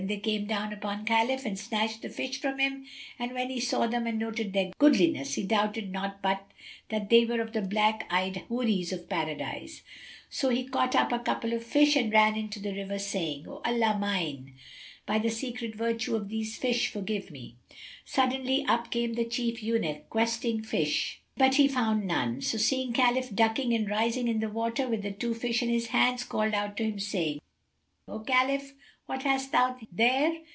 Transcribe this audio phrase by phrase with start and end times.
[0.03, 2.85] They came down upon Khalif and snatched the fish from him;
[3.19, 6.43] and when he saw them and noted their goodliness, he doubted not but
[6.89, 9.83] that they were of the black eyed Houris of Paradise:
[10.27, 13.61] so he caught up a couple of fish and ran into the river, saying, "O
[13.63, 14.55] Allah mine,
[15.05, 17.57] by the secret virtue of these fish, forgive me!"
[18.03, 23.35] Suddenly, up came the chief eunuch, questing fish, but he found none; so seeing Khalif
[23.35, 26.75] ducking and rising in the water, with the two fish in his hands, called out
[26.77, 27.39] to him, saying,
[28.07, 28.73] "O Khalif,
[29.07, 30.33] what hast thou there?"